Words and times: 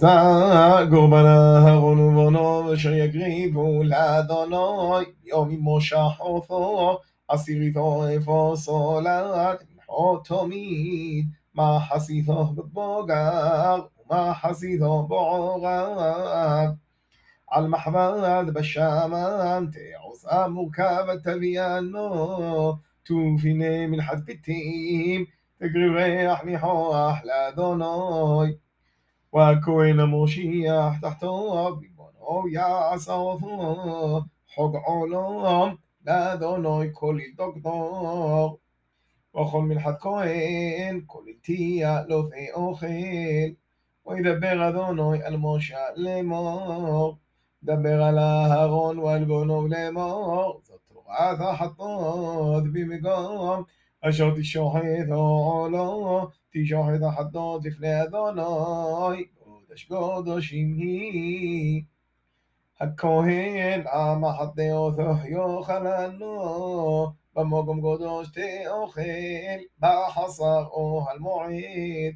زاغو 0.00 1.02
بناه 1.12 1.64
غنوبونو 1.82 2.74
שיגריבו 2.80 3.66
לאדוני 3.90 5.04
יום 5.30 5.50
עמו 5.50 5.80
שחופו 5.80 6.64
עשיריתו 7.28 8.06
איפה 8.08 8.54
סולד 8.56 9.54
למחות 9.70 10.28
תמיד 10.28 11.26
מה 11.54 11.78
חסיתו 11.88 12.44
בבוגר 12.44 13.76
ומה 14.10 14.32
חסיתו 14.34 15.02
בעורר 15.08 16.70
על 17.50 17.66
מחמד 17.68 18.44
בשמן 18.54 19.66
תעוש 19.72 20.20
המורכב 20.30 21.06
תביאנו 21.24 22.74
תופיני 23.06 23.86
מלחת 23.86 24.18
פיתים 24.26 25.24
תגריח 25.60 26.44
ניחוח 26.44 27.14
לאדוני 27.24 28.52
وكل 29.34 30.06
مشيح 30.06 30.98
تحت 31.02 31.24
الله 31.24 31.80
او 32.28 32.46
يا 32.48 32.60
عسى 32.60 33.38
حق 34.48 34.76
علام 34.90 35.78
لا 36.04 36.34
دوني 36.34 36.88
كل 36.90 37.22
دكتور 37.38 38.56
وخل 39.34 39.58
من 39.58 39.80
حد 39.80 39.94
كوين 39.94 41.00
كل 41.00 41.38
تيا 41.44 42.06
لفعي 42.10 42.52
اوخيل 42.54 43.54
וידבר 44.06 44.68
אדוני 44.68 45.22
על 45.24 45.36
משה 45.36 45.76
לאמור, 45.96 47.16
דבר 47.62 48.02
על 48.02 48.18
אהרון 48.18 48.98
ועל 48.98 49.24
בונו 49.24 49.68
לאמור, 49.68 50.60
זאת 50.64 50.80
תורת 50.92 51.40
החטות 51.40 52.64
במקום 52.72 53.64
أشهد 54.04 54.36
الشهيد 54.36 55.10
على 55.10 56.28
تشهد 56.54 57.04
حتى 57.04 57.60
تفنى 57.64 58.02
أذناي 58.02 59.30
قدش 59.44 59.88
قدش 59.92 60.52
يمهي 60.52 61.84
הכהן 62.80 63.86
עם 63.86 64.24
החטאותו 64.24 65.12
יאכלנו, 65.24 66.36
במקום 67.36 67.78
קדוש 67.80 68.28
תאכל, 68.32 69.60
בחסר 69.80 70.66
אוהל 70.72 71.18
מועד. 71.18 72.14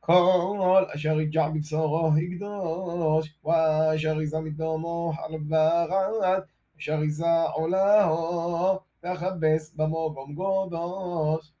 כל 0.00 0.82
אשר 0.94 1.20
יג'ע 1.20 1.48
בבשורו 1.48 2.10
יקדוש, 2.18 3.34
ואשר 3.44 4.20
יזע 4.22 4.40
מדמו 4.40 5.12
חלב 5.16 5.40
ברד, 5.48 6.42
אשר 6.78 7.02
יזע 7.04 7.42
עולהו. 7.52 8.78
תכבס 9.16 9.74
במוגום 9.76 10.34
גובוש. 10.34 11.52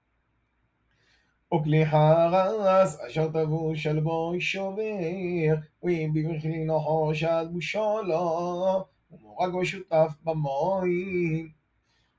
וכלי 1.54 1.86
חרס 1.86 3.00
אשר 3.06 3.26
תבוש 3.26 3.86
על 3.86 4.00
בוי 4.00 4.40
שובר, 4.40 5.54
ואם 5.82 6.10
בבכלי 6.14 6.64
נחוש 6.64 7.24
לא 7.24 7.30
עד 7.30 8.06
לו, 8.08 8.84
ומורג 9.10 9.56
משותף 9.60 10.12
במוים. 10.24 11.48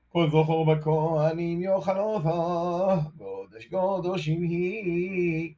כל 0.08 0.30
זוכר 0.30 0.62
בכהנים 0.62 1.62
יאכל 1.62 1.98
אותו, 1.98 2.88
גודש 3.20 3.68
גודש 3.70 4.28
אם 4.28 4.42
היא. 4.42 5.54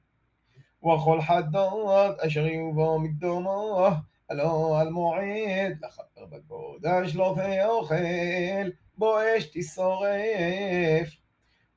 וכל 0.85 1.21
חדות 1.21 2.19
אשר 2.21 2.47
יהיו 2.47 2.73
בו 2.73 2.99
מקדומו, 3.01 3.89
הלא 4.31 4.81
על 4.81 4.91
מועד, 4.91 5.79
לחפר 5.83 6.27
בגודש 6.27 7.17
לא 7.17 7.35
תאכל, 7.37 8.71
בו 9.03 9.17
אש 9.23 9.51
תשרף, 9.55 11.09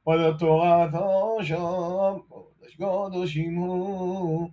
עוד 0.03 0.19
תורת 0.39 0.89
השם, 0.93 2.13
קודש 2.29 2.75
קודשים 3.15 3.55
הוא. 3.55 4.49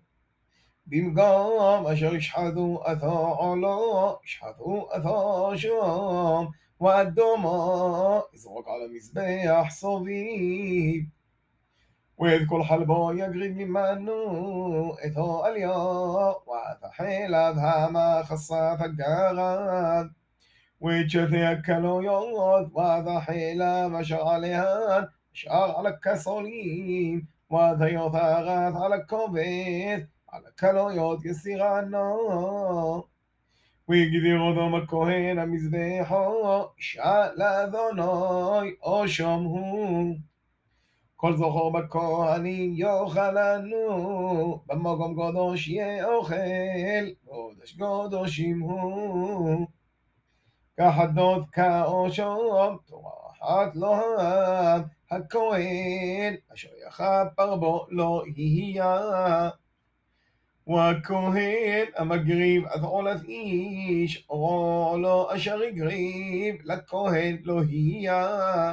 במקום 0.87 1.87
אשר 1.93 2.15
ישחטו 2.15 2.83
את 2.93 3.03
העולו, 3.03 4.19
ישחטו 4.25 4.89
את 4.97 5.03
השם, 5.05 6.45
ואדומו 6.81 8.21
יזרוק 8.35 8.67
על 8.69 8.89
המזבח 8.91 9.71
סביב. 9.71 11.05
ואת 12.19 12.41
כל 12.49 12.65
חלבו 12.65 13.13
יגריד 13.13 13.53
ממנו 13.57 14.19
את 15.07 15.13
העליו, 15.17 16.33
ואת 16.47 16.81
החלב 16.85 17.57
המחסת 17.61 18.77
הגרד. 18.79 20.07
ويتذكر 20.83 21.85
يوم 22.09 22.71
ماذا 22.77 23.21
حيل 23.21 23.89
مشعلها 23.89 25.09
شعر 25.33 25.71
على 25.77 25.89
الكسولين 25.89 27.27
ماذا 27.51 27.87
يثاغث 27.89 28.77
على 28.77 28.95
الكوبيت 28.95 30.09
على 30.29 30.49
الكالوريات 30.49 31.25
يسيرנו 31.25 33.05
ויגדיר 33.89 34.41
אדום 34.53 34.75
הכהן 34.75 35.39
המזבחו, 35.39 36.63
שאל 36.79 37.43
אדוני, 37.43 38.69
או 38.83 39.09
שומהו. 39.09 40.15
כל 41.17 41.37
זוכר 41.37 41.69
בכהנים 41.69 42.73
יאכלנו, 42.77 44.63
במקום 44.67 45.15
קדוש 45.15 45.69
יאכל, 45.69 47.05
קודש 47.27 47.73
קודשים 47.79 48.61
הוא. 48.61 49.67
كحدث 50.79 51.43
كأشوب 51.53 52.81
طرحت 52.91 53.73
לוהב 53.77 54.85
הכהן 55.11 56.33
אשר 56.55 56.73
יכפר 56.89 57.57
בו 57.57 57.87
לא 57.91 58.23
יהיה. 58.37 59.01
והכהן 60.67 61.87
המגריב 61.97 62.67
אז 62.67 62.83
עולת 62.85 63.23
איש 63.23 64.27
אורו 64.31 64.99
לו 64.99 65.35
אשר 65.35 65.59
הגריב 65.61 66.57
לכהן 66.65 67.37
לא 67.45 67.61
יהיה. 67.69 68.73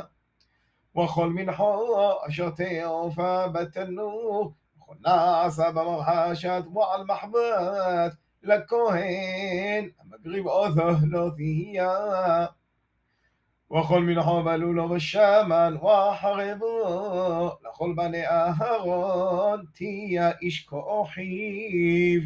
וכל 0.98 1.30
מנחו 1.30 1.96
אשר 2.28 2.50
תעופה 2.50 3.48
בתנור 3.48 4.54
וכל 4.78 4.96
נעשה 5.06 5.72
במרחשת 5.72 6.64
ועל 6.74 7.04
מחבת 7.06 8.12
לכהן 8.44 9.90
غباثه 10.28 11.06
لوثيا 11.12 11.96
וכל 13.72 14.00
מנחום 14.04 14.46
בלולו 14.46 14.90
ושמן 14.90 15.76
וחרבו 15.82 17.52
לכל 17.66 17.94
בני 17.98 18.28
אהרון 18.28 19.64
תהיה 19.76 20.30
איש 20.42 20.60
כוכיב 20.64 22.24